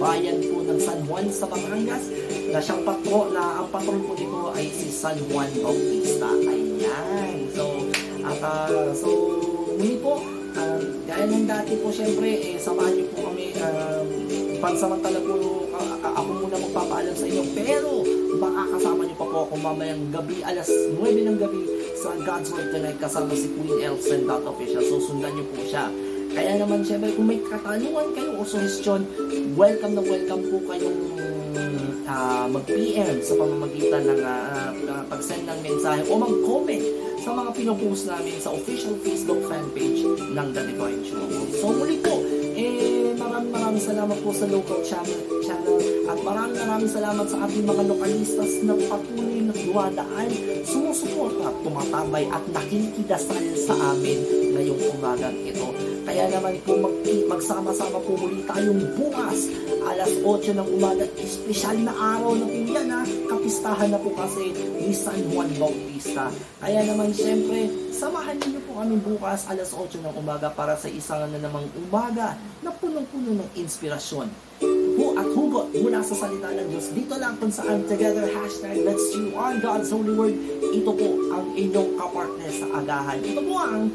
[0.00, 2.08] bayan po ng San Juan sa Batangas
[2.50, 6.32] na siyang patro, na ang patron po dito ay si San Juan Bautista.
[6.32, 6.65] Ayan.
[6.76, 7.88] So,
[8.20, 9.08] at ah, so,
[9.80, 10.20] muli po,
[10.60, 14.06] um, gaya ng dati po, syempre, eh, samahan niyo po kami, um,
[14.60, 18.04] pansamantala po, ah, ako muna magpapaalam sa inyo, pero
[18.36, 21.64] baka kasama niyo pa po ako mamayang gabi, alas 9 ng gabi,
[21.96, 25.88] sa God's Word Tonight, kasama si Queen Elsen, that official, so sundan niyo po siya.
[26.36, 29.08] Kaya naman, syempre, kung may katanungan kayo o suggestion,
[29.56, 31.00] welcome na welcome po kayong
[32.06, 36.84] ah, mag-PM sa pamamagitan ng ah, ah, pag-send ng mensahe o mag-comment
[37.20, 41.26] sa mga pinopost namin sa official Facebook fan page ng The Divine Show.
[41.58, 42.22] So muli po,
[42.54, 42.95] eh,
[43.26, 47.82] maraming maraming salamat po sa local channel, channel at maraming maraming salamat sa ating mga
[47.90, 50.28] lokalistas na patuloy na dumadaan,
[50.62, 54.18] sumusuporta, tumatambay at nakikidasal sa amin
[54.54, 55.66] ngayong umagang ito.
[56.06, 56.94] Kaya naman po mag
[57.26, 59.50] magsama-sama po muli tayong bukas
[59.86, 61.04] alas 8 ng umaga.
[61.18, 62.58] Espesyal na araw na po
[63.46, 63.56] ha.
[63.56, 64.50] Kapistahan na po kasi
[64.82, 66.34] ni San Juan Bautista.
[66.58, 71.30] Kaya naman syempre, samahan niyo po kami bukas alas 8 ng umaga para sa isang
[71.30, 74.26] na namang umaga na punong-puno ng inspirasyon.
[74.98, 76.90] Hu at hugot mula sa salita ng Diyos.
[76.90, 80.34] Dito lang kung saan together hashtag let's chew on God's holy word.
[80.74, 83.22] Ito po ang inyong kapartner sa agahan.
[83.22, 83.94] Ito po ang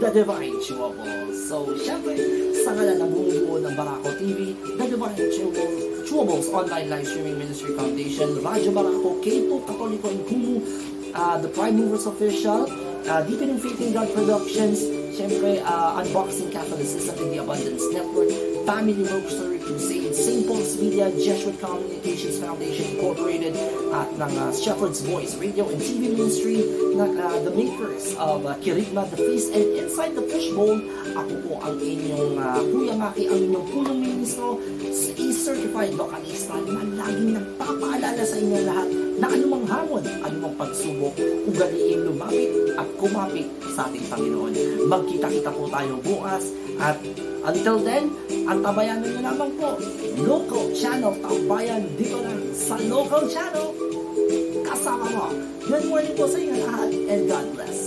[0.00, 1.36] The Divine Chewables.
[1.48, 2.16] So, syempre,
[2.64, 5.74] sa ngalan ng bumubuo ng Barako TV, The Divine Chewables,
[6.08, 10.56] Chewables Online Live Streaming Ministry Foundation, Radyo Barako, K2 Katoliko and Kumu,
[11.12, 12.64] uh, The Prime Movers Official,
[13.04, 14.80] uh, Deepening Faith in God Productions,
[15.12, 20.46] syempre, uh, Unboxing Catholicism in the Abundance Network, Family Rosary Crusade, St.
[20.46, 23.56] Paul's Media, Jesuit Communications Foundation Incorporated,
[23.92, 26.62] at ng uh, Shepherd's Voice Radio and TV Ministry,
[26.94, 30.78] na uh, the makers of uh, Kirigma, The Feast, and Inside the Fishbowl.
[31.18, 34.62] Ako po ang inyong uh, Kuya Maki, ang inyong punong ministro,
[35.42, 41.14] certified localista na laging nagpapaalala sa inyo lahat na anumang hamon, anumang pagsubok,
[41.48, 44.52] ugaliin lumapit at kumapit sa ating Panginoon.
[44.88, 46.96] Magkita-kita po tayo bukas at
[47.44, 48.12] until then,
[48.48, 49.76] ang tabayan nyo naman po,
[50.22, 53.76] local channel Tambayan dito lang sa local channel.
[54.62, 55.26] Kasama mo.
[55.68, 57.81] Good morning po sa inyo lahat and God bless.